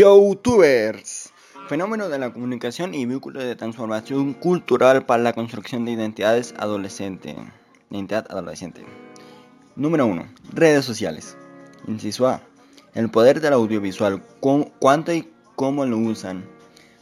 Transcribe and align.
YouTubers, 0.00 1.30
fenómeno 1.68 2.08
de 2.08 2.18
la 2.18 2.32
comunicación 2.32 2.94
y 2.94 3.04
vínculo 3.04 3.38
de 3.38 3.54
transformación 3.54 4.32
cultural 4.32 5.04
para 5.04 5.22
la 5.22 5.34
construcción 5.34 5.84
de 5.84 5.92
identidades 5.92 6.54
adolescente. 6.56 7.36
Identidad 7.90 8.26
adolescente. 8.30 8.82
Número 9.76 10.06
1. 10.06 10.24
Redes 10.54 10.86
sociales. 10.86 11.36
Inciso. 11.86 12.40
El 12.94 13.10
poder 13.10 13.42
del 13.42 13.52
audiovisual. 13.52 14.22
¿Cuánto 14.40 15.12
y 15.12 15.28
cómo 15.54 15.84
lo 15.84 15.98
usan? 15.98 16.46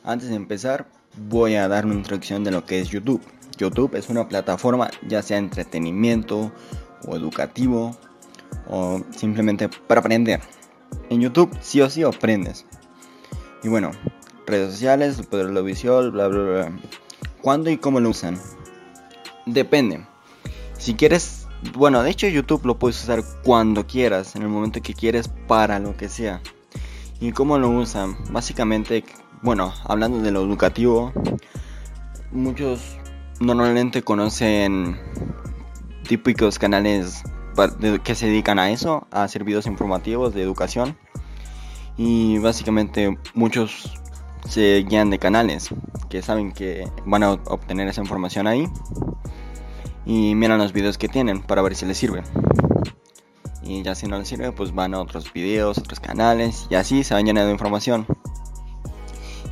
Antes 0.02 0.30
de 0.30 0.34
empezar, 0.34 0.88
voy 1.28 1.54
a 1.54 1.68
dar 1.68 1.86
una 1.86 1.94
introducción 1.94 2.42
de 2.42 2.50
lo 2.50 2.64
que 2.64 2.80
es 2.80 2.88
YouTube. 2.88 3.22
YouTube 3.58 3.94
es 3.94 4.08
una 4.08 4.28
plataforma 4.28 4.90
ya 5.06 5.22
sea 5.22 5.38
entretenimiento 5.38 6.50
o 7.06 7.14
educativo 7.14 7.96
o 8.66 9.00
simplemente 9.16 9.68
para 9.68 10.00
aprender. 10.00 10.40
En 11.10 11.20
YouTube 11.20 11.56
sí 11.60 11.80
o 11.80 11.88
sí 11.88 12.02
aprendes. 12.02 12.66
Y 13.62 13.68
bueno, 13.68 13.90
redes 14.46 14.72
sociales, 14.72 15.20
poder 15.26 15.50
lo 15.50 15.62
visual, 15.64 16.10
bla, 16.10 16.28
bla, 16.28 16.42
bla. 16.42 16.72
¿Cuándo 17.42 17.70
y 17.70 17.78
cómo 17.78 18.00
lo 18.00 18.10
usan? 18.10 18.38
Depende. 19.46 20.06
Si 20.78 20.94
quieres, 20.94 21.46
bueno, 21.74 22.02
de 22.02 22.10
hecho 22.10 22.28
YouTube 22.28 22.64
lo 22.64 22.78
puedes 22.78 23.02
usar 23.02 23.22
cuando 23.42 23.86
quieras, 23.86 24.36
en 24.36 24.42
el 24.42 24.48
momento 24.48 24.80
que 24.80 24.94
quieres, 24.94 25.28
para 25.46 25.78
lo 25.78 25.96
que 25.96 26.08
sea. 26.08 26.40
¿Y 27.20 27.32
cómo 27.32 27.58
lo 27.58 27.68
usan? 27.70 28.16
Básicamente, 28.30 29.04
bueno, 29.42 29.72
hablando 29.84 30.20
de 30.20 30.30
lo 30.30 30.42
educativo, 30.42 31.12
muchos 32.30 32.96
normalmente 33.40 34.02
conocen 34.02 34.98
típicos 36.06 36.58
canales 36.58 37.22
que 38.04 38.14
se 38.14 38.26
dedican 38.26 38.60
a 38.60 38.70
eso, 38.70 39.08
a 39.10 39.24
hacer 39.24 39.42
videos 39.42 39.66
informativos 39.66 40.32
de 40.32 40.42
educación. 40.42 40.96
Y 41.98 42.38
básicamente 42.38 43.18
muchos 43.34 43.92
se 44.48 44.84
guían 44.88 45.10
de 45.10 45.18
canales 45.18 45.68
que 46.08 46.22
saben 46.22 46.52
que 46.52 46.88
van 47.04 47.24
a 47.24 47.32
obtener 47.32 47.88
esa 47.88 48.00
información 48.00 48.46
ahí. 48.46 48.68
Y 50.06 50.34
miran 50.36 50.58
los 50.58 50.72
videos 50.72 50.96
que 50.96 51.08
tienen 51.08 51.42
para 51.42 51.60
ver 51.60 51.74
si 51.74 51.84
les 51.84 51.98
sirve. 51.98 52.22
Y 53.62 53.82
ya 53.82 53.94
si 53.94 54.06
no 54.06 54.16
les 54.16 54.28
sirve, 54.28 54.52
pues 54.52 54.74
van 54.74 54.94
a 54.94 55.00
otros 55.00 55.30
videos, 55.32 55.76
otros 55.76 56.00
canales. 56.00 56.68
Y 56.70 56.76
así 56.76 57.02
se 57.02 57.14
van 57.14 57.26
llenando 57.26 57.48
de 57.48 57.52
información. 57.52 58.06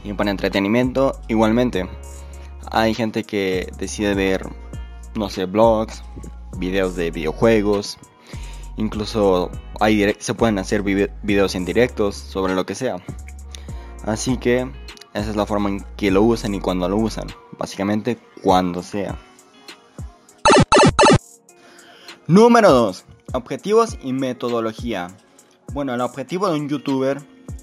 Y 0.04 0.12
para 0.14 0.30
entretenimiento, 0.30 1.20
igualmente. 1.28 1.88
Hay 2.70 2.94
gente 2.94 3.24
que 3.24 3.70
decide 3.76 4.14
ver, 4.14 4.46
no 5.16 5.28
sé, 5.28 5.46
blogs, 5.46 6.04
videos 6.56 6.94
de 6.94 7.10
videojuegos, 7.10 7.98
Incluso 8.76 9.50
hay 9.80 10.14
se 10.18 10.34
pueden 10.34 10.58
hacer 10.58 10.82
videos 10.82 11.54
en 11.54 11.64
directos 11.64 12.14
sobre 12.14 12.54
lo 12.54 12.66
que 12.66 12.74
sea. 12.74 12.96
Así 14.04 14.36
que 14.36 14.70
esa 15.14 15.30
es 15.30 15.36
la 15.36 15.46
forma 15.46 15.70
en 15.70 15.84
que 15.96 16.10
lo 16.10 16.22
usan 16.22 16.54
y 16.54 16.60
cuando 16.60 16.88
lo 16.88 16.96
usan. 16.96 17.26
Básicamente 17.58 18.18
cuando 18.42 18.82
sea. 18.82 19.16
Número 22.26 22.70
2. 22.70 23.04
Objetivos 23.32 23.98
y 24.02 24.12
metodología. 24.12 25.08
Bueno, 25.72 25.94
el 25.94 26.00
objetivo 26.00 26.48
de 26.48 26.60
un 26.60 26.68
youtuber, 26.68 27.22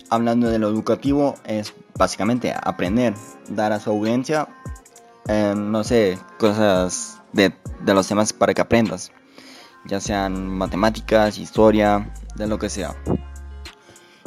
hablando 0.09 0.49
de 0.49 0.57
lo 0.57 0.67
educativo, 0.67 1.35
es 1.45 1.73
básicamente 1.95 2.53
aprender, 2.53 3.13
dar 3.49 3.71
a 3.71 3.79
su 3.79 3.91
audiencia, 3.91 4.47
eh, 5.27 5.53
no 5.55 5.83
sé, 5.83 6.17
cosas 6.39 7.21
de, 7.33 7.53
de 7.81 7.93
los 7.93 8.07
temas 8.07 8.33
para 8.33 8.53
que 8.53 8.61
aprendas 8.61 9.11
ya 9.85 9.99
sean 9.99 10.47
matemáticas, 10.49 11.37
historia, 11.37 12.11
de 12.35 12.47
lo 12.47 12.57
que 12.57 12.69
sea. 12.69 12.95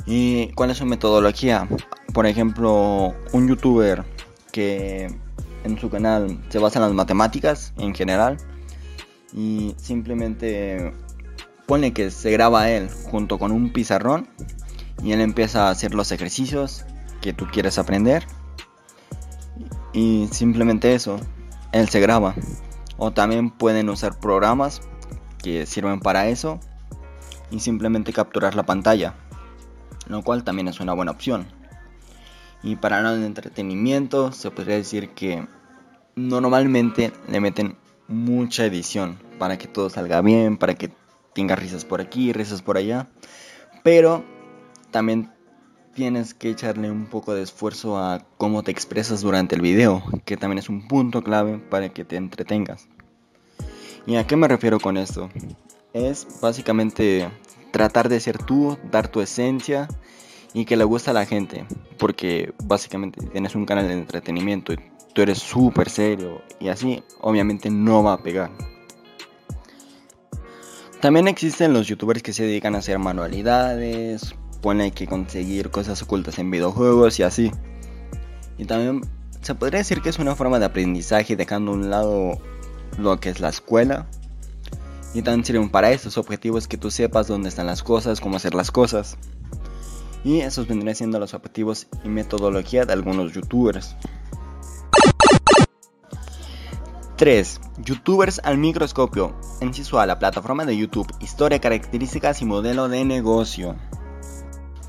¿Y 0.06 0.52
cuál 0.52 0.70
es 0.70 0.78
su 0.78 0.86
metodología? 0.86 1.68
Por 2.12 2.26
ejemplo, 2.26 3.14
un 3.32 3.48
youtuber 3.48 4.04
que 4.52 5.14
en 5.64 5.78
su 5.78 5.90
canal 5.90 6.40
se 6.48 6.58
basa 6.58 6.78
en 6.78 6.84
las 6.84 6.92
matemáticas 6.92 7.72
en 7.76 7.94
general 7.94 8.36
y 9.32 9.74
simplemente 9.78 10.92
pone 11.66 11.92
que 11.92 12.10
se 12.10 12.30
graba 12.30 12.70
él 12.70 12.88
junto 13.10 13.38
con 13.38 13.50
un 13.50 13.72
pizarrón 13.72 14.28
y 15.02 15.12
él 15.12 15.20
empieza 15.20 15.66
a 15.66 15.70
hacer 15.70 15.94
los 15.94 16.12
ejercicios 16.12 16.84
que 17.20 17.32
tú 17.32 17.46
quieres 17.52 17.78
aprender 17.78 18.24
y 19.92 20.28
simplemente 20.30 20.94
eso, 20.94 21.18
él 21.72 21.88
se 21.88 22.00
graba. 22.00 22.34
O 22.98 23.12
también 23.12 23.50
pueden 23.50 23.88
usar 23.88 24.20
programas 24.20 24.82
que 25.46 25.64
sirven 25.64 26.00
para 26.00 26.26
eso 26.26 26.58
y 27.52 27.60
simplemente 27.60 28.12
capturar 28.12 28.56
la 28.56 28.66
pantalla, 28.66 29.14
lo 30.08 30.22
cual 30.22 30.42
también 30.42 30.66
es 30.66 30.80
una 30.80 30.92
buena 30.92 31.12
opción. 31.12 31.46
Y 32.64 32.74
para 32.74 32.98
el 32.98 33.22
entretenimiento 33.22 34.32
se 34.32 34.50
podría 34.50 34.74
decir 34.74 35.10
que 35.10 35.46
normalmente 36.16 37.12
le 37.28 37.38
meten 37.38 37.76
mucha 38.08 38.64
edición 38.64 39.20
para 39.38 39.56
que 39.56 39.68
todo 39.68 39.88
salga 39.88 40.20
bien, 40.20 40.56
para 40.56 40.74
que 40.74 40.90
tenga 41.32 41.54
risas 41.54 41.84
por 41.84 42.00
aquí, 42.00 42.32
risas 42.32 42.60
por 42.60 42.76
allá, 42.76 43.06
pero 43.84 44.24
también 44.90 45.30
tienes 45.94 46.34
que 46.34 46.50
echarle 46.50 46.90
un 46.90 47.06
poco 47.06 47.34
de 47.34 47.42
esfuerzo 47.42 47.98
a 47.98 48.26
cómo 48.36 48.64
te 48.64 48.72
expresas 48.72 49.20
durante 49.20 49.54
el 49.54 49.62
video, 49.62 50.02
que 50.24 50.36
también 50.36 50.58
es 50.58 50.68
un 50.68 50.88
punto 50.88 51.22
clave 51.22 51.58
para 51.58 51.90
que 51.90 52.04
te 52.04 52.16
entretengas. 52.16 52.88
¿Y 54.06 54.16
a 54.16 54.26
qué 54.26 54.36
me 54.36 54.46
refiero 54.46 54.78
con 54.78 54.96
esto? 54.96 55.28
Es 55.92 56.26
básicamente 56.40 57.28
tratar 57.72 58.08
de 58.08 58.20
ser 58.20 58.38
tú, 58.38 58.78
dar 58.90 59.08
tu 59.08 59.20
esencia 59.20 59.88
y 60.54 60.64
que 60.64 60.76
le 60.76 60.84
guste 60.84 61.10
a 61.10 61.14
la 61.14 61.26
gente. 61.26 61.66
Porque 61.98 62.54
básicamente 62.64 63.20
tienes 63.26 63.56
un 63.56 63.66
canal 63.66 63.88
de 63.88 63.94
entretenimiento 63.94 64.72
y 64.72 64.78
tú 65.12 65.22
eres 65.22 65.38
súper 65.38 65.90
serio 65.90 66.40
y 66.60 66.68
así 66.68 67.02
obviamente 67.20 67.68
no 67.68 68.04
va 68.04 68.12
a 68.12 68.22
pegar. 68.22 68.50
También 71.00 71.26
existen 71.26 71.72
los 71.72 71.88
youtubers 71.88 72.22
que 72.22 72.32
se 72.32 72.44
dedican 72.44 72.74
a 72.74 72.78
hacer 72.78 72.98
manualidades, 72.98 74.34
pone 74.62 74.92
que 74.92 75.06
conseguir 75.06 75.70
cosas 75.70 76.00
ocultas 76.02 76.38
en 76.38 76.50
videojuegos 76.50 77.18
y 77.18 77.24
así. 77.24 77.50
Y 78.56 78.64
también 78.66 79.02
se 79.42 79.54
podría 79.54 79.78
decir 79.78 80.00
que 80.00 80.08
es 80.08 80.18
una 80.18 80.34
forma 80.36 80.58
de 80.58 80.66
aprendizaje 80.66 81.36
dejando 81.36 81.72
a 81.72 81.74
un 81.74 81.90
lado 81.90 82.38
lo 82.98 83.18
que 83.20 83.30
es 83.30 83.40
la 83.40 83.48
escuela. 83.48 84.06
Y 85.14 85.22
también 85.22 85.44
sirven 85.44 85.70
para 85.70 85.92
esos 85.92 86.18
objetivos 86.18 86.68
que 86.68 86.76
tú 86.76 86.90
sepas 86.90 87.26
dónde 87.26 87.48
están 87.48 87.66
las 87.66 87.82
cosas, 87.82 88.20
cómo 88.20 88.36
hacer 88.36 88.54
las 88.54 88.70
cosas. 88.70 89.16
Y 90.24 90.40
esos 90.40 90.66
vendrían 90.66 90.96
siendo 90.96 91.18
los 91.18 91.34
objetivos 91.34 91.86
y 92.04 92.08
metodología 92.08 92.84
de 92.84 92.92
algunos 92.92 93.32
youtubers. 93.32 93.96
3. 97.16 97.60
Youtubers 97.78 98.40
al 98.44 98.58
microscopio. 98.58 99.34
Enciso 99.60 99.98
A, 99.98 100.06
la 100.06 100.18
plataforma 100.18 100.66
de 100.66 100.76
YouTube. 100.76 101.10
Historia, 101.20 101.60
características 101.60 102.42
y 102.42 102.44
modelo 102.44 102.88
de 102.88 103.04
negocio. 103.04 103.74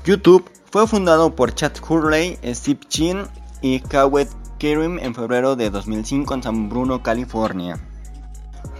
YouTube 0.04 0.44
fue 0.70 0.86
fundado 0.86 1.34
por 1.34 1.54
Chad 1.54 1.72
Hurley, 1.88 2.38
Steve 2.44 2.80
Chin 2.88 3.22
y 3.62 3.80
Kawet 3.80 4.28
Kerim 4.58 4.98
en 4.98 5.14
febrero 5.14 5.56
de 5.56 5.70
2005 5.70 6.34
en 6.34 6.42
San 6.42 6.68
Bruno, 6.68 7.02
California. 7.02 7.78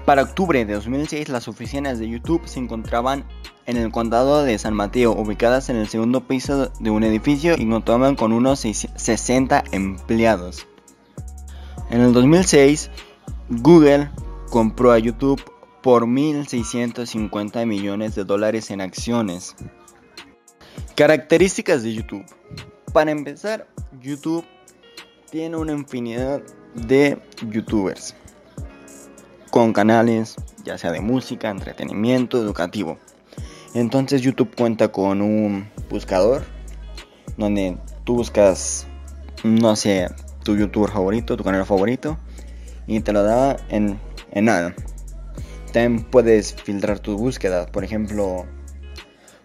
Para 0.09 0.23
octubre 0.23 0.65
de 0.65 0.73
2006 0.73 1.29
las 1.29 1.49
oficinas 1.49 1.99
de 1.99 2.09
YouTube 2.09 2.41
se 2.47 2.59
encontraban 2.59 3.27
en 3.67 3.77
el 3.77 3.93
condado 3.93 4.43
de 4.43 4.57
San 4.57 4.73
Mateo, 4.73 5.13
ubicadas 5.13 5.69
en 5.69 5.77
el 5.77 5.87
segundo 5.87 6.27
piso 6.27 6.73
de 6.81 6.89
un 6.89 7.05
edificio 7.05 7.57
y 7.59 7.69
contaban 7.69 8.17
con 8.17 8.33
unos 8.33 8.61
60 8.61 9.65
empleados. 9.71 10.67
En 11.91 12.01
el 12.01 12.15
2006, 12.15 12.91
Google 13.51 14.09
compró 14.49 14.93
a 14.93 14.99
YouTube 14.99 15.43
por 15.83 16.07
1.650 16.07 17.67
millones 17.67 18.15
de 18.15 18.25
dólares 18.25 18.71
en 18.71 18.81
acciones. 18.81 19.57
Características 20.95 21.83
de 21.83 21.93
YouTube. 21.93 22.25
Para 22.95 23.11
empezar, 23.11 23.69
YouTube 24.01 24.47
tiene 25.31 25.59
una 25.59 25.73
infinidad 25.73 26.41
de 26.75 27.21
youtubers 27.47 28.15
con 29.51 29.73
canales 29.73 30.37
ya 30.65 30.79
sea 30.79 30.93
de 30.93 31.01
música, 31.01 31.51
entretenimiento, 31.51 32.39
educativo. 32.39 32.99
Entonces 33.75 34.23
YouTube 34.23 34.55
cuenta 34.55 34.89
con 34.89 35.23
un 35.23 35.69
buscador 35.89 36.45
donde 37.37 37.79
tú 38.05 38.17
buscas, 38.17 38.87
no 39.45 39.77
sé, 39.77 40.09
tu 40.43 40.57
youtuber 40.57 40.91
favorito, 40.91 41.37
tu 41.37 41.45
canal 41.45 41.65
favorito 41.65 42.19
y 42.87 43.01
te 43.01 43.13
lo 43.13 43.23
da 43.23 43.57
en, 43.69 43.99
en 44.31 44.45
nada. 44.47 44.75
También 45.73 46.05
puedes 46.05 46.55
filtrar 46.55 46.99
tus 46.99 47.17
búsquedas, 47.17 47.71
por 47.71 47.85
ejemplo, 47.85 48.47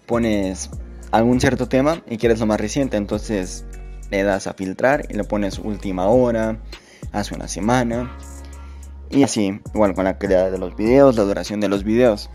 pones 0.06 0.70
algún 1.12 1.40
cierto 1.40 1.68
tema 1.68 2.02
y 2.10 2.18
quieres 2.18 2.40
lo 2.40 2.46
más 2.46 2.60
reciente, 2.60 2.98
entonces 2.98 3.66
le 4.10 4.24
das 4.24 4.48
a 4.48 4.54
filtrar 4.54 5.06
y 5.10 5.14
le 5.14 5.24
pones 5.26 5.60
última 5.60 6.08
hora, 6.08 6.58
hace 7.12 7.36
una 7.36 7.48
semana 7.48 8.18
y 9.14 9.24
así, 9.24 9.60
igual 9.74 9.94
con 9.94 10.06
la 10.06 10.18
calidad 10.18 10.52
de 10.52 10.58
los 10.58 10.76
videos, 10.76 11.16
la 11.16 11.24
duración 11.24 11.60
de 11.60 11.70
los 11.70 11.84
videos. 11.84 12.30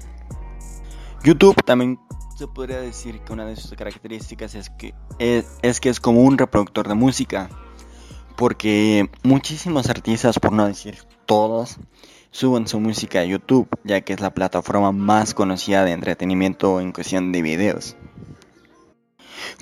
YouTube 1.24 1.56
también 1.64 1.98
se 2.36 2.46
podría 2.46 2.80
decir 2.80 3.20
que 3.20 3.32
una 3.32 3.44
de 3.44 3.56
sus 3.56 3.72
características 3.72 4.54
es 4.54 4.70
que 4.70 4.94
es, 5.18 5.80
que 5.80 5.88
es 5.88 5.98
como 5.98 6.22
un 6.22 6.38
reproductor 6.38 6.86
de 6.86 6.94
música. 6.94 7.48
Porque 8.36 9.10
muchísimos 9.24 9.90
artistas, 9.90 10.38
por 10.38 10.52
no 10.52 10.66
decir 10.66 10.98
todos, 11.26 11.78
suben 12.30 12.68
su 12.68 12.78
música 12.78 13.18
a 13.18 13.24
YouTube, 13.24 13.68
ya 13.82 14.02
que 14.02 14.12
es 14.12 14.20
la 14.20 14.30
plataforma 14.30 14.92
más 14.92 15.34
conocida 15.34 15.84
de 15.84 15.90
entretenimiento 15.90 16.80
en 16.80 16.92
cuestión 16.92 17.32
de 17.32 17.42
videos. 17.42 17.96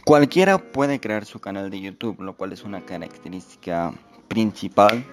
Cualquiera 0.04 0.58
puede 0.58 1.00
crear 1.00 1.24
su 1.24 1.40
canal 1.40 1.70
de 1.70 1.80
YouTube, 1.80 2.20
lo 2.20 2.36
cual 2.36 2.52
es 2.52 2.64
una 2.64 2.84
característica 2.84 3.94
principal 4.28 5.06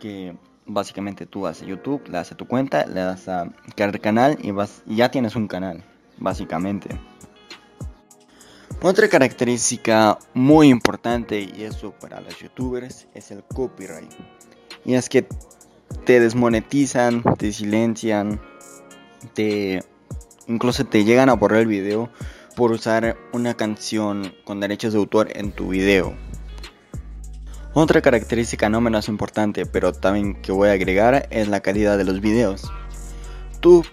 que 0.00 0.34
básicamente 0.72 1.26
tú 1.26 1.42
vas 1.42 1.62
a 1.62 1.66
YouTube, 1.66 2.02
le 2.06 2.12
das 2.12 2.32
a 2.32 2.36
tu 2.36 2.46
cuenta, 2.46 2.86
le 2.86 3.00
das 3.00 3.28
a 3.28 3.50
crear 3.74 3.98
canal 4.00 4.38
y, 4.42 4.50
vas, 4.50 4.82
y 4.86 4.96
ya 4.96 5.10
tienes 5.10 5.36
un 5.36 5.48
canal, 5.48 5.84
básicamente. 6.18 6.88
Otra 8.82 9.08
característica 9.08 10.18
muy 10.32 10.68
importante 10.68 11.40
y 11.40 11.64
eso 11.64 11.92
para 11.92 12.20
los 12.20 12.38
youtubers 12.38 13.06
es 13.14 13.30
el 13.30 13.42
copyright. 13.42 14.10
Y 14.84 14.94
es 14.94 15.08
que 15.08 15.26
te 16.04 16.20
desmonetizan, 16.20 17.22
te 17.36 17.52
silencian, 17.52 18.40
te 19.34 19.84
incluso 20.46 20.84
te 20.86 21.04
llegan 21.04 21.28
a 21.28 21.34
borrar 21.34 21.60
el 21.60 21.66
video 21.66 22.08
por 22.56 22.72
usar 22.72 23.16
una 23.32 23.54
canción 23.54 24.34
con 24.44 24.60
derechos 24.60 24.92
de 24.92 24.98
autor 24.98 25.28
en 25.36 25.52
tu 25.52 25.68
video. 25.68 26.14
Otra 27.72 28.00
característica 28.00 28.68
no 28.68 28.80
menos 28.80 29.08
importante, 29.08 29.64
pero 29.64 29.92
también 29.92 30.34
que 30.34 30.50
voy 30.50 30.70
a 30.70 30.72
agregar, 30.72 31.28
es 31.30 31.46
la 31.46 31.60
calidad 31.60 31.96
de 31.96 32.04
los 32.04 32.20
videos. 32.20 32.72
Tú 33.60 33.84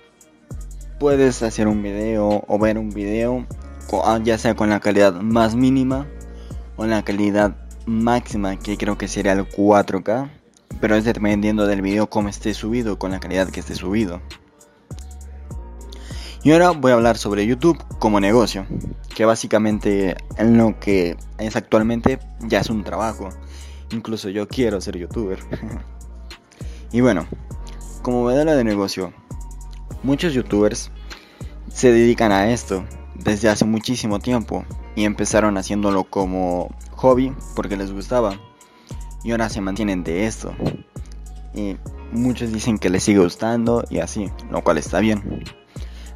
puedes 1.00 1.44
hacer 1.44 1.68
un 1.68 1.84
video 1.84 2.44
o 2.48 2.58
ver 2.58 2.80
un 2.80 2.90
video, 2.90 3.46
ah, 4.04 4.20
ya 4.24 4.40
sea 4.40 4.56
con 4.56 4.72
la 4.72 4.80
calidad 4.80 5.14
más 5.14 5.54
mínima 5.54 6.08
o 6.76 6.88
la 6.88 7.04
calidad 7.04 7.56
máxima, 7.86 8.58
que 8.58 8.78
creo 8.78 8.98
que 8.98 9.08
sería 9.08 9.34
el 9.34 9.48
4K, 9.48 10.32
pero 10.82 10.96
es 10.96 11.06
dependiendo 11.06 11.68
del 11.68 11.84
video 11.84 12.10
cómo 12.10 12.30
esté 12.30 12.56
subido, 12.56 12.98
con 12.98 13.12
la 13.12 13.20
calidad 13.20 13.50
que 13.50 13.60
esté 13.60 13.76
subido. 13.76 14.22
Y 16.42 16.52
ahora 16.52 16.72
voy 16.72 16.94
a 16.94 16.96
hablar 16.96 17.18
sobre 17.18 17.46
YouTube 17.46 17.78
como 18.00 18.20
negocio, 18.20 18.66
que 19.16 19.26
básicamente 19.26 20.16
en 20.38 20.58
lo 20.58 20.80
que 20.80 21.16
es 21.38 21.56
actualmente 21.56 22.18
ya 22.40 22.62
es 22.62 22.72
un 22.72 22.84
trabajo 22.84 23.30
Incluso 23.92 24.30
yo 24.30 24.48
quiero 24.48 24.82
ser 24.82 24.98
youtuber. 24.98 25.40
y 26.92 27.02
bueno, 27.02 27.28
como 28.02 28.24
modelo 28.24 28.56
de 28.56 28.64
negocio, 28.64 29.14
muchos 30.04 30.34
youtubers 30.34 30.92
se 31.72 31.92
dedican 31.92 32.32
a 32.32 32.52
esto 32.52 32.86
desde 33.16 33.50
hace 33.50 33.66
muchísimo 33.66 34.20
tiempo 34.20 34.66
y 34.96 35.06
empezaron 35.06 35.58
haciéndolo 35.58 36.04
como 36.04 36.76
hobby 36.96 37.34
porque 37.56 37.78
les 37.78 37.92
gustaba 37.92 38.40
y 39.24 39.32
ahora 39.32 39.50
se 39.50 39.62
mantienen 39.62 40.04
de 40.04 40.26
esto. 40.26 40.54
Y 41.54 41.78
muchos 42.12 42.52
dicen 42.52 42.78
que 42.78 42.90
les 42.90 43.04
sigue 43.04 43.20
gustando 43.20 43.84
y 43.90 44.00
así, 44.00 44.32
lo 44.52 44.64
cual 44.64 44.78
está 44.78 45.00
bien. 45.00 45.44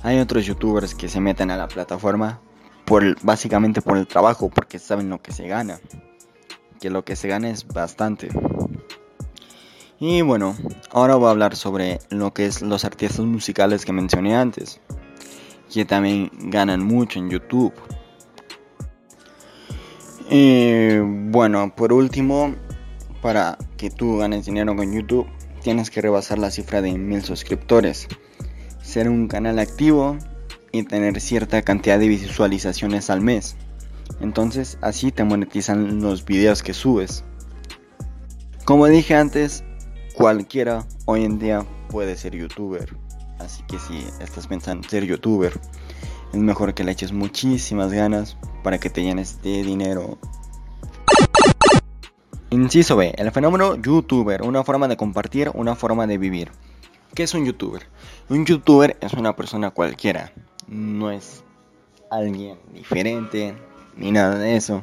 Hay 0.04 0.20
otros 0.20 0.46
youtubers 0.46 0.96
que 0.96 1.10
se 1.10 1.20
meten 1.20 1.52
a 1.52 1.58
la 1.58 1.68
plataforma 1.68 2.42
por 2.86 3.22
básicamente 3.22 3.82
por 3.82 3.98
el 3.98 4.08
trabajo 4.08 4.50
porque 4.50 4.80
saben 4.80 5.10
lo 5.10 5.22
que 5.22 5.32
se 5.32 5.48
gana 5.48 5.80
que 6.82 6.90
lo 6.90 7.06
que 7.06 7.16
se 7.16 7.28
gana 7.28 7.50
es 7.50 7.66
bastante. 7.68 8.30
Y 10.00 10.24
bueno, 10.24 10.58
ahora 10.90 11.16
voy 11.16 11.28
a 11.28 11.32
hablar 11.32 11.56
sobre 11.56 12.00
lo 12.10 12.34
que 12.34 12.48
es 12.48 12.64
los 12.64 12.84
artistas 12.84 13.20
musicales 13.20 13.86
que 13.86 13.94
mencioné 13.94 14.36
antes, 14.36 14.82
que 15.72 15.86
también 15.86 16.32
ganan 16.50 16.84
mucho 16.84 17.20
en 17.20 17.30
YouTube. 17.30 17.72
Y 20.28 20.98
bueno, 21.30 21.72
por 21.76 21.94
último, 21.94 22.56
para 23.22 23.60
que 23.78 23.92
tú 23.92 24.18
ganes 24.18 24.48
dinero 24.48 24.76
con 24.76 24.92
YouTube, 24.92 25.28
tienes 25.62 25.92
que 25.92 26.02
rebasar 26.02 26.40
la 26.40 26.50
cifra 26.50 26.82
de 26.82 26.98
mil 26.98 27.22
suscriptores, 27.22 28.08
ser 28.82 29.08
un 29.08 29.28
canal 29.28 29.60
activo 29.60 30.18
y 30.72 30.82
tener 30.82 31.22
cierta 31.22 31.62
cantidad 31.62 32.00
de 32.00 32.08
visualizaciones 32.08 33.12
al 33.12 33.22
mes. 33.22 33.56
Entonces 34.22 34.78
así 34.82 35.12
te 35.12 35.24
monetizan 35.24 36.02
los 36.02 36.24
videos 36.26 36.64
que 36.64 36.74
subes. 36.74 37.24
Como 38.66 38.88
dije 38.88 39.16
antes, 39.16 39.64
cualquiera 40.14 40.86
hoy 41.06 41.26
en 41.26 41.40
día 41.40 41.66
puede 41.90 42.16
ser 42.16 42.36
youtuber. 42.36 42.96
Así 43.40 43.64
que 43.68 43.80
si 43.80 44.06
estás 44.20 44.48
pensando 44.48 44.84
en 44.84 44.90
ser 44.90 45.06
youtuber, 45.06 45.60
es 46.32 46.40
mejor 46.40 46.74
que 46.74 46.84
le 46.84 46.92
eches 46.92 47.12
muchísimas 47.12 47.92
ganas 47.92 48.38
para 48.64 48.78
que 48.78 48.90
te 48.90 49.02
llenes 49.02 49.42
de 49.42 49.64
dinero. 49.64 50.20
Inciso 52.52 52.96
B, 52.96 53.14
el 53.18 53.32
fenómeno 53.32 53.76
youtuber, 53.76 54.44
una 54.44 54.64
forma 54.64 54.88
de 54.88 54.98
compartir, 54.98 55.50
una 55.54 55.76
forma 55.76 56.06
de 56.06 56.18
vivir. 56.18 56.52
¿Qué 57.16 57.24
es 57.24 57.34
un 57.34 57.46
youtuber? 57.46 57.88
Un 58.30 58.46
youtuber 58.46 58.98
es 59.02 59.14
una 59.14 59.36
persona 59.36 59.72
cualquiera, 59.72 60.32
no 60.68 61.12
es 61.12 61.44
alguien 62.10 62.60
diferente, 62.74 63.56
ni 63.96 64.12
nada 64.12 64.38
de 64.38 64.56
eso. 64.56 64.82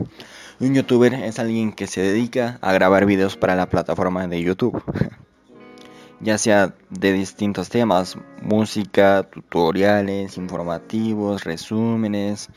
Un 0.61 0.75
youtuber 0.75 1.15
es 1.15 1.39
alguien 1.39 1.73
que 1.73 1.87
se 1.87 2.01
dedica 2.01 2.59
a 2.63 2.73
grabar 2.73 3.07
videos 3.07 3.37
para 3.37 3.55
la 3.55 3.69
plataforma 3.69 4.27
de 4.27 4.43
YouTube. 4.43 4.83
ya 6.21 6.37
sea 6.39 6.75
de 6.91 7.13
distintos 7.13 7.69
temas, 7.69 8.17
música, 8.43 9.23
tutoriales, 9.23 10.37
informativos, 10.37 11.45
resúmenes, 11.45 12.49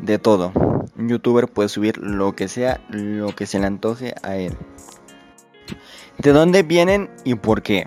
de 0.00 0.18
todo. 0.18 0.52
Un 0.96 1.08
youtuber 1.08 1.48
puede 1.48 1.68
subir 1.68 1.98
lo 1.98 2.34
que 2.34 2.48
sea, 2.48 2.80
lo 2.90 3.34
que 3.34 3.46
se 3.46 3.58
le 3.58 3.66
antoje 3.66 4.14
a 4.22 4.36
él. 4.36 4.56
¿De 6.18 6.32
dónde 6.32 6.62
vienen 6.62 7.10
y 7.24 7.34
por 7.34 7.62
qué? 7.62 7.86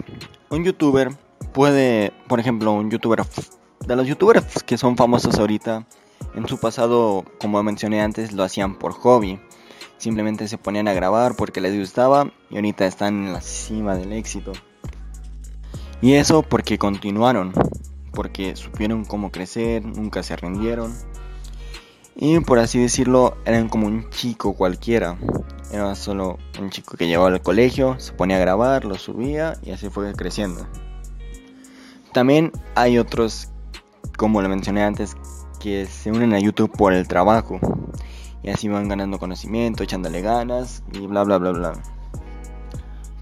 Un 0.49 0.63
youtuber 0.63 1.11
puede, 1.53 2.13
por 2.27 2.39
ejemplo, 2.39 2.73
un 2.73 2.91
youtuber 2.91 3.23
de 3.85 3.95
los 3.95 4.07
youtubers 4.07 4.63
que 4.63 4.77
son 4.77 4.95
famosos 4.95 5.39
ahorita 5.39 5.85
en 6.35 6.47
su 6.47 6.59
pasado, 6.59 7.25
como 7.39 7.61
mencioné 7.63 8.01
antes, 8.01 8.31
lo 8.31 8.43
hacían 8.43 8.77
por 8.77 8.93
hobby. 8.93 9.39
Simplemente 9.97 10.47
se 10.47 10.57
ponían 10.57 10.87
a 10.87 10.93
grabar 10.93 11.35
porque 11.35 11.61
les 11.61 11.77
gustaba 11.77 12.31
y 12.49 12.55
ahorita 12.55 12.85
están 12.85 13.27
en 13.27 13.33
la 13.33 13.41
cima 13.41 13.95
del 13.95 14.13
éxito. 14.13 14.53
Y 16.01 16.13
eso 16.13 16.41
porque 16.41 16.79
continuaron, 16.79 17.53
porque 18.13 18.55
supieron 18.55 19.05
cómo 19.05 19.31
crecer, 19.31 19.85
nunca 19.85 20.23
se 20.23 20.35
rindieron. 20.35 20.95
Y 22.15 22.39
por 22.39 22.59
así 22.59 22.79
decirlo, 22.79 23.37
eran 23.45 23.69
como 23.69 23.87
un 23.87 24.09
chico 24.09 24.53
cualquiera. 24.53 25.17
Era 25.71 25.95
solo 25.95 26.37
un 26.59 26.69
chico 26.69 26.97
que 26.97 27.07
llevaba 27.07 27.29
al 27.29 27.41
colegio, 27.41 27.99
se 27.99 28.13
ponía 28.13 28.37
a 28.37 28.39
grabar, 28.39 28.83
lo 28.83 28.95
subía 28.95 29.57
y 29.61 29.71
así 29.71 29.89
fue 29.89 30.13
creciendo. 30.13 30.67
También 32.11 32.51
hay 32.75 32.97
otros, 32.97 33.49
como 34.17 34.41
lo 34.41 34.49
mencioné 34.49 34.83
antes, 34.83 35.15
que 35.61 35.85
se 35.85 36.11
unen 36.11 36.33
a 36.33 36.39
YouTube 36.39 36.71
por 36.71 36.93
el 36.93 37.07
trabajo. 37.07 37.59
Y 38.43 38.49
así 38.49 38.67
van 38.67 38.87
ganando 38.87 39.19
conocimiento, 39.19 39.83
echándole 39.83 40.21
ganas 40.21 40.83
y 40.91 41.05
bla 41.05 41.23
bla 41.23 41.37
bla 41.37 41.51
bla. 41.51 41.73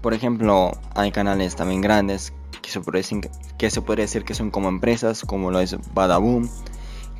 Por 0.00 0.14
ejemplo, 0.14 0.72
hay 0.94 1.12
canales 1.12 1.56
también 1.56 1.82
grandes 1.82 2.32
que 2.62 2.70
se 2.70 2.80
puede 2.80 2.98
decir 2.98 3.30
que, 3.58 3.70
se 3.70 3.82
puede 3.82 4.02
decir 4.02 4.24
que 4.24 4.34
son 4.34 4.50
como 4.50 4.68
empresas, 4.68 5.22
como 5.24 5.50
lo 5.50 5.60
es 5.60 5.76
Badaboom, 5.92 6.48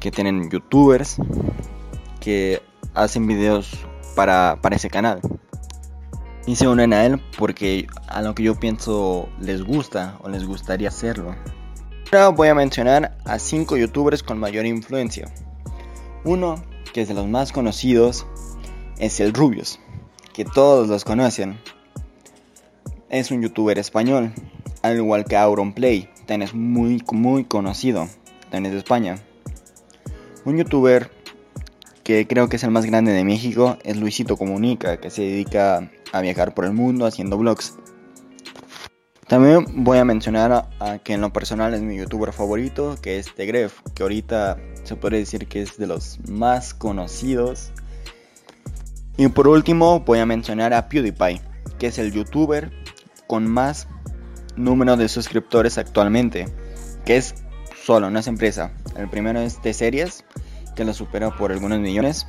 que 0.01 0.11
tienen 0.11 0.51
youtubers 0.51 1.17
que 2.21 2.63
hacen 2.95 3.27
videos 3.27 3.87
para, 4.17 4.59
para 4.63 4.77
ese 4.77 4.89
canal. 4.89 5.21
Y 6.47 6.57
se 6.57 6.69
unen 6.69 6.95
a 6.95 7.05
él 7.05 7.23
porque 7.39 7.87
a 8.09 8.23
lo 8.23 8.35
que 8.35 8.43
yo 8.43 8.55
pienso 8.59 9.29
les 9.39 9.63
gusta 9.63 10.17
o 10.23 10.31
les 10.31 10.47
gustaría 10.47 10.89
hacerlo. 10.89 11.35
Ahora 12.13 12.31
voy 12.31 12.49
a 12.49 12.57
mencionar 12.57 13.17
a 13.25 13.39
5 13.39 13.77
youtubers 13.77 14.25
con 14.25 14.37
mayor 14.37 14.67
influencia. 14.67 15.33
Uno, 16.25 16.61
que 16.93 17.03
es 17.03 17.09
de 17.09 17.15
los 17.15 17.29
más 17.29 17.53
conocidos, 17.53 18.27
es 18.99 19.21
el 19.21 19.33
Rubius, 19.33 19.79
que 20.33 20.45
todos 20.45 20.89
los 20.89 21.05
conocen. 21.05 21.61
Es 23.11 23.31
un 23.31 23.43
youtuber 23.43 23.79
español, 23.79 24.33
al 24.83 24.97
igual 24.97 25.25
que 25.25 25.37
Auronplay, 25.37 26.09
también 26.27 26.43
es 26.43 26.53
muy, 26.53 27.01
muy 27.13 27.45
conocido, 27.45 28.09
también 28.51 28.67
es 28.67 28.73
de 28.73 28.79
España. 28.79 29.17
Un 30.45 30.57
youtuber 30.57 31.13
que 32.03 32.27
creo 32.27 32.49
que 32.49 32.57
es 32.57 32.65
el 32.65 32.73
más 32.73 32.87
grande 32.87 33.13
de 33.13 33.23
México 33.23 33.79
es 33.85 33.97
Luisito 33.97 34.37
Comunica, 34.37 34.97
que 34.97 35.11
se 35.11 35.23
dedica 35.23 35.89
a 36.13 36.21
viajar 36.23 36.55
por 36.55 36.65
el 36.65 36.73
mundo 36.73 37.07
haciendo 37.07 37.39
vlogs. 37.39 37.77
También 39.31 39.85
voy 39.85 39.99
a 39.99 40.05
mencionar 40.05 40.67
a, 40.81 40.99
que 40.99 41.13
en 41.13 41.21
lo 41.21 41.33
personal 41.33 41.73
es 41.73 41.83
mi 41.83 41.97
youtuber 41.97 42.33
favorito, 42.33 42.99
que 43.01 43.21
es 43.21 43.33
Tegref, 43.33 43.81
que 43.95 44.03
ahorita 44.03 44.59
se 44.83 44.97
puede 44.97 45.19
decir 45.19 45.47
que 45.47 45.63
es 45.63 45.77
de 45.77 45.87
los 45.87 46.19
más 46.29 46.75
conocidos. 46.75 47.71
Y 49.17 49.29
por 49.29 49.47
último 49.47 50.01
voy 50.01 50.19
a 50.19 50.27
mencionar 50.27 50.75
a 50.75 50.89
PewDiePie, 50.89 51.41
que 51.79 51.87
es 51.87 51.99
el 51.99 52.11
youtuber 52.11 52.73
con 53.29 53.47
más 53.47 53.87
número 54.57 54.97
de 54.97 55.09
suscriptores 55.09 55.79
actualmente, 55.79 56.49
que 57.05 57.17
es 57.17 57.37
solo, 57.85 58.11
no 58.11 58.19
es 58.19 58.27
empresa. 58.27 58.73
El 58.97 59.09
primero 59.09 59.39
es 59.39 59.63
de 59.63 59.75
series 59.75 60.25
que 60.75 60.85
la 60.85 60.93
supera 60.93 61.31
por 61.37 61.53
algunos 61.53 61.79
millones, 61.79 62.27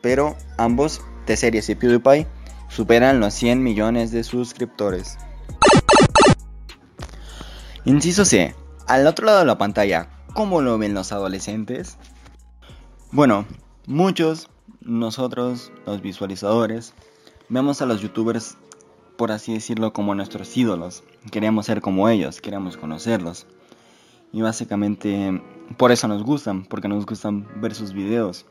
pero 0.00 0.36
ambos, 0.56 1.02
T-Series 1.26 1.68
y 1.68 1.74
PewDiePie, 1.74 2.26
superan 2.70 3.20
los 3.20 3.34
100 3.34 3.62
millones 3.62 4.10
de 4.10 4.24
suscriptores. 4.24 5.18
Inciso 7.86 8.26
C. 8.26 8.54
Al 8.86 9.06
otro 9.06 9.24
lado 9.24 9.38
de 9.38 9.46
la 9.46 9.56
pantalla, 9.56 10.10
¿cómo 10.34 10.60
lo 10.60 10.76
ven 10.76 10.92
los 10.92 11.12
adolescentes? 11.12 11.96
Bueno, 13.10 13.46
muchos, 13.86 14.50
nosotros, 14.82 15.72
los 15.86 16.02
visualizadores, 16.02 16.92
vemos 17.48 17.80
a 17.80 17.86
los 17.86 18.02
youtubers, 18.02 18.58
por 19.16 19.32
así 19.32 19.54
decirlo, 19.54 19.94
como 19.94 20.14
nuestros 20.14 20.54
ídolos. 20.58 21.04
Queremos 21.30 21.66
ser 21.66 21.80
como 21.80 22.10
ellos, 22.10 22.42
queremos 22.42 22.76
conocerlos. 22.76 23.46
Y 24.30 24.42
básicamente 24.42 25.40
por 25.78 25.90
eso 25.90 26.06
nos 26.06 26.22
gustan, 26.22 26.66
porque 26.66 26.88
nos 26.88 27.06
gustan 27.06 27.48
ver 27.62 27.74
sus 27.74 27.94
videos. 27.94 28.44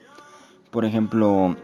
Por 0.72 0.86
ejemplo, 0.86 1.56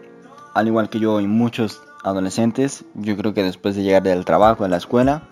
al 0.53 0.67
igual 0.67 0.89
que 0.89 0.99
yo 0.99 1.19
y 1.19 1.25
muchos 1.25 1.81
adolescentes, 2.03 2.85
yo 2.93 3.17
creo 3.17 3.33
que 3.33 3.41
después 3.41 3.75
de 3.75 3.81
llegar 3.81 4.03
del 4.03 4.23
trabajo, 4.23 4.63
de 4.63 4.69
la 4.69 4.77
escuela, 4.77 5.27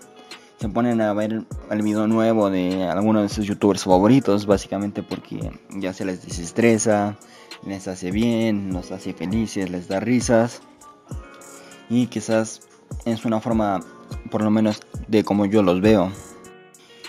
se 0.58 0.68
ponen 0.68 1.00
a 1.00 1.12
ver 1.12 1.44
el 1.70 1.82
video 1.82 2.06
nuevo 2.06 2.50
de 2.50 2.84
alguno 2.84 3.22
de 3.22 3.28
sus 3.28 3.46
youtubers 3.46 3.84
favoritos, 3.84 4.46
básicamente 4.46 5.02
porque 5.02 5.52
ya 5.70 5.92
se 5.92 6.04
les 6.04 6.24
desestresa, 6.24 7.16
les 7.66 7.88
hace 7.88 8.10
bien, 8.10 8.70
nos 8.70 8.92
hace 8.92 9.12
felices, 9.12 9.70
les 9.70 9.88
da 9.88 10.00
risas. 10.00 10.62
Y 11.88 12.06
quizás 12.06 12.62
es 13.04 13.24
una 13.24 13.40
forma, 13.40 13.80
por 14.30 14.42
lo 14.42 14.50
menos, 14.50 14.82
de 15.08 15.24
como 15.24 15.46
yo 15.46 15.62
los 15.62 15.80
veo. 15.80 16.10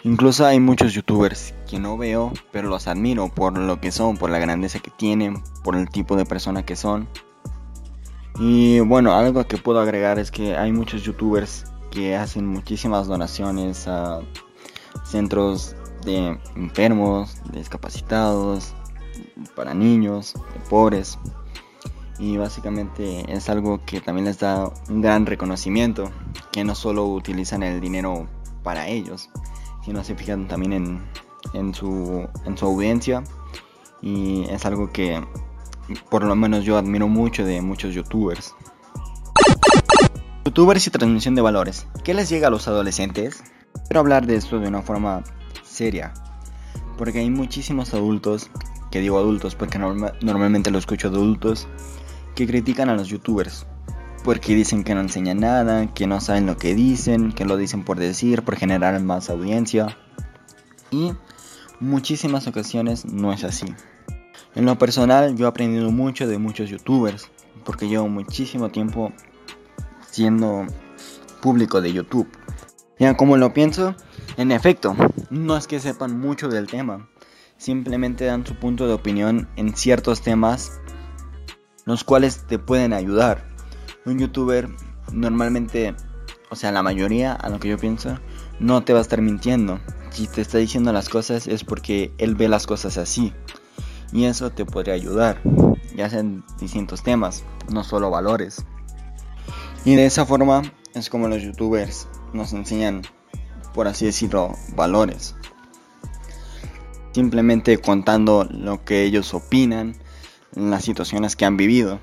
Incluso 0.03 0.45
hay 0.45 0.59
muchos 0.59 0.93
youtubers 0.93 1.53
que 1.67 1.79
no 1.79 1.97
veo, 1.97 2.31
pero 2.51 2.69
los 2.69 2.87
admiro 2.87 3.29
por 3.29 3.57
lo 3.57 3.81
que 3.81 3.91
son, 3.91 4.17
por 4.17 4.29
la 4.29 4.37
grandeza 4.37 4.79
que 4.79 4.91
tienen, 4.91 5.41
por 5.63 5.75
el 5.75 5.89
tipo 5.89 6.15
de 6.15 6.25
persona 6.25 6.63
que 6.63 6.75
son. 6.75 7.07
Y 8.39 8.81
bueno, 8.81 9.13
algo 9.15 9.45
que 9.45 9.57
puedo 9.57 9.79
agregar 9.79 10.19
es 10.19 10.29
que 10.29 10.55
hay 10.55 10.71
muchos 10.71 11.03
youtubers 11.03 11.65
que 11.89 12.15
hacen 12.15 12.45
muchísimas 12.45 13.07
donaciones 13.07 13.87
a 13.87 14.19
centros 15.03 15.75
de 16.03 16.39
enfermos, 16.55 17.37
discapacitados, 17.51 18.73
para 19.55 19.73
niños, 19.73 20.33
de 20.53 20.59
pobres. 20.69 21.17
Y 22.17 22.37
básicamente 22.37 23.25
es 23.31 23.49
algo 23.49 23.81
que 23.85 23.99
también 23.99 24.25
les 24.25 24.39
da 24.39 24.71
un 24.89 25.01
gran 25.01 25.25
reconocimiento, 25.25 26.11
que 26.51 26.63
no 26.63 26.75
solo 26.75 27.05
utilizan 27.05 27.63
el 27.63 27.81
dinero 27.81 28.27
para 28.63 28.87
ellos, 28.87 29.29
sino 29.83 30.03
se 30.03 30.15
fijan 30.15 30.47
también 30.47 30.73
en, 30.73 31.05
en, 31.53 31.73
su, 31.73 32.27
en 32.45 32.57
su 32.57 32.65
audiencia. 32.65 33.23
Y 34.01 34.45
es 34.49 34.65
algo 34.65 34.91
que 34.91 35.21
por 36.09 36.23
lo 36.23 36.35
menos 36.35 36.63
yo 36.63 36.77
admiro 36.77 37.07
mucho 37.07 37.45
de 37.45 37.61
muchos 37.61 37.93
youtubers. 37.93 38.55
Youtubers 40.45 40.87
y 40.87 40.89
transmisión 40.91 41.35
de 41.35 41.41
valores. 41.41 41.87
¿Qué 42.03 42.13
les 42.13 42.29
llega 42.29 42.47
a 42.47 42.51
los 42.51 42.67
adolescentes? 42.67 43.43
Quiero 43.83 43.99
hablar 43.99 44.25
de 44.25 44.35
esto 44.35 44.59
de 44.59 44.67
una 44.67 44.81
forma 44.81 45.23
seria. 45.63 46.13
Porque 46.97 47.19
hay 47.19 47.29
muchísimos 47.29 47.93
adultos, 47.93 48.49
que 48.91 48.99
digo 48.99 49.17
adultos 49.17 49.55
porque 49.55 49.77
normalmente 49.77 50.71
lo 50.71 50.77
escucho 50.77 51.09
de 51.09 51.17
adultos, 51.17 51.67
que 52.35 52.47
critican 52.47 52.89
a 52.89 52.95
los 52.95 53.07
youtubers. 53.07 53.65
Porque 54.23 54.55
dicen 54.55 54.83
que 54.83 54.95
no 54.95 55.01
enseñan 55.01 55.39
nada, 55.39 55.93
que 55.93 56.07
no 56.07 56.19
saben 56.19 56.47
lo 56.47 56.57
que 56.57 56.73
dicen, 56.73 57.31
que 57.31 57.45
lo 57.45 57.57
dicen 57.57 57.83
por 57.83 57.99
decir, 57.99 58.43
por 58.43 58.55
generar 58.55 58.99
más 59.01 59.29
audiencia. 59.29 59.97
Y 60.89 61.13
muchísimas 61.79 62.47
ocasiones 62.47 63.05
no 63.05 63.33
es 63.33 63.43
así. 63.43 63.67
En 64.55 64.65
lo 64.65 64.77
personal 64.77 65.35
yo 65.35 65.45
he 65.45 65.49
aprendido 65.49 65.91
mucho 65.91 66.27
de 66.27 66.37
muchos 66.37 66.69
youtubers, 66.69 67.29
porque 67.65 67.87
llevo 67.87 68.07
muchísimo 68.07 68.69
tiempo 68.69 69.11
siendo 70.09 70.65
público 71.41 71.81
de 71.81 71.91
YouTube. 71.91 72.27
Ya 72.97 73.17
como 73.17 73.35
lo 73.35 73.53
pienso, 73.53 73.93
en 74.37 74.51
efecto, 74.51 74.95
no 75.29 75.57
es 75.57 75.67
que 75.67 75.81
sepan 75.81 76.17
mucho 76.17 76.47
del 76.47 76.67
tema, 76.67 77.09
simplemente 77.57 78.25
dan 78.25 78.45
su 78.45 78.55
punto 78.55 78.87
de 78.87 78.93
opinión 78.93 79.49
en 79.57 79.75
ciertos 79.75 80.21
temas, 80.21 80.79
los 81.83 82.05
cuales 82.05 82.47
te 82.47 82.57
pueden 82.57 82.93
ayudar. 82.93 83.45
Un 84.05 84.19
youtuber 84.19 84.69
normalmente, 85.11 85.93
o 86.49 86.55
sea, 86.55 86.71
la 86.71 86.83
mayoría, 86.83 87.33
a 87.33 87.49
lo 87.49 87.59
que 87.59 87.67
yo 87.67 87.77
pienso, 87.77 88.17
no 88.59 88.83
te 88.83 88.93
va 88.93 88.99
a 88.99 89.01
estar 89.01 89.21
mintiendo. 89.21 89.81
Si 90.11 90.27
te 90.27 90.39
está 90.39 90.57
diciendo 90.57 90.93
las 90.93 91.09
cosas 91.09 91.47
es 91.47 91.65
porque 91.65 92.13
él 92.17 92.35
ve 92.35 92.47
las 92.47 92.65
cosas 92.65 92.97
así 92.97 93.33
y 94.13 94.23
eso 94.23 94.51
te 94.51 94.63
podría 94.63 94.93
ayudar, 94.93 95.41
ya 95.93 96.09
sea 96.09 96.21
en 96.21 96.45
distintos 96.57 97.03
temas, 97.03 97.43
no 97.69 97.83
solo 97.83 98.09
valores. 98.09 98.65
Y 99.83 99.95
de 99.95 100.05
esa 100.05 100.25
forma 100.25 100.61
es 100.93 101.09
como 101.09 101.27
los 101.27 101.43
youtubers 101.43 102.07
nos 102.33 102.53
enseñan, 102.53 103.01
por 103.73 103.87
así 103.87 104.05
decirlo, 104.05 104.53
valores. 104.75 105.35
Simplemente 107.13 107.77
contando 107.77 108.47
lo 108.49 108.83
que 108.83 109.03
ellos 109.03 109.33
opinan, 109.33 109.95
las 110.53 110.83
situaciones 110.83 111.35
que 111.35 111.45
han 111.45 111.57
vivido. 111.57 111.99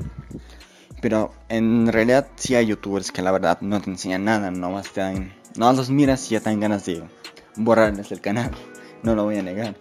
Pero 1.00 1.32
en 1.48 1.88
realidad 1.88 2.28
sí 2.36 2.54
hay 2.54 2.66
youtubers 2.66 3.10
que 3.10 3.22
la 3.22 3.32
verdad 3.32 3.60
no 3.60 3.80
te 3.80 3.90
enseñan 3.90 4.24
nada, 4.24 4.50
nomás 4.50 4.92
te 4.92 5.00
dan, 5.00 5.34
no 5.56 5.72
los 5.72 5.90
miras 5.90 6.26
y 6.30 6.34
ya 6.34 6.40
te 6.40 6.50
dan 6.50 6.60
ganas 6.60 6.84
de 6.86 7.02
borrarles 7.56 8.12
el 8.12 8.20
canal. 8.20 8.50
No 9.02 9.16
lo 9.16 9.24
voy 9.24 9.36
a 9.36 9.42
negar. 9.42 9.74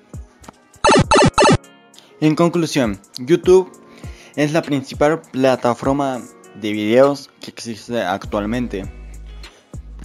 En 2.22 2.34
conclusión, 2.34 3.00
YouTube 3.20 3.72
es 4.36 4.52
la 4.52 4.64
principal 4.64 5.22
plataforma 5.22 6.22
de 6.56 6.72
videos 6.72 7.30
que 7.40 7.52
existe 7.52 8.02
actualmente. 8.02 8.92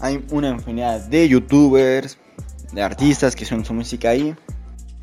Hay 0.00 0.24
una 0.30 0.50
infinidad 0.50 1.00
de 1.00 1.28
youtubers, 1.28 2.18
de 2.72 2.82
artistas 2.82 3.34
que 3.34 3.44
suenan 3.44 3.64
su 3.64 3.74
música 3.74 4.10
ahí, 4.10 4.34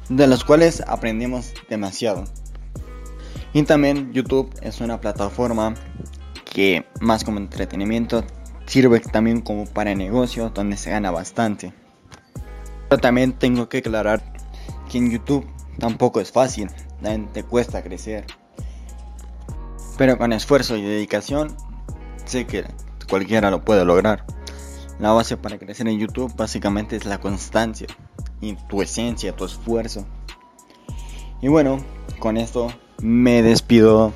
de 0.09 0.27
los 0.27 0.43
cuales 0.43 0.83
aprendemos 0.87 1.53
demasiado. 1.69 2.25
Y 3.53 3.63
también 3.63 4.11
YouTube 4.13 4.53
es 4.61 4.81
una 4.81 4.99
plataforma 4.99 5.75
que 6.45 6.85
más 7.01 7.23
como 7.23 7.39
entretenimiento 7.39 8.23
sirve 8.65 8.99
también 8.99 9.41
como 9.41 9.65
para 9.65 9.93
negocio 9.95 10.49
donde 10.49 10.77
se 10.77 10.91
gana 10.91 11.11
bastante. 11.11 11.73
Pero 12.89 13.01
también 13.01 13.33
tengo 13.33 13.69
que 13.69 13.79
aclarar 13.79 14.21
que 14.89 14.97
en 14.97 15.11
YouTube 15.11 15.47
tampoco 15.79 16.19
es 16.19 16.31
fácil 16.31 16.69
te 17.33 17.43
cuesta 17.43 17.83
crecer. 17.83 18.25
Pero 19.97 20.17
con 20.17 20.33
esfuerzo 20.33 20.77
y 20.77 20.81
dedicación, 20.81 21.55
sé 22.25 22.45
que 22.45 22.65
cualquiera 23.09 23.51
lo 23.51 23.63
puede 23.63 23.85
lograr. 23.85 24.25
La 25.03 25.11
base 25.11 25.35
para 25.35 25.59
crecer 25.59 25.85
en 25.89 25.99
YouTube 25.99 26.33
básicamente 26.37 26.95
es 26.95 27.03
la 27.03 27.19
constancia 27.19 27.87
y 28.39 28.55
tu 28.69 28.81
esencia, 28.81 29.35
tu 29.35 29.43
esfuerzo. 29.43 30.05
Y 31.41 31.49
bueno, 31.49 31.83
con 32.19 32.37
esto 32.37 32.69
me 33.01 33.41
despido 33.41 34.13